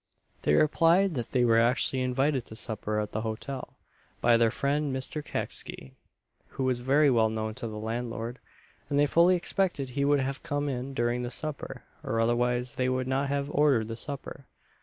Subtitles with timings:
[0.41, 3.77] They replied that they were actually invited to supper at that hotel,
[4.19, 5.23] by their friend Mr.
[5.23, 5.93] Kecksy,
[6.47, 8.39] who was very well known to the landlord,
[8.89, 12.89] and they fully expected he would have come in during the supper, or otherwise they
[12.89, 14.47] would not have ordered the supper.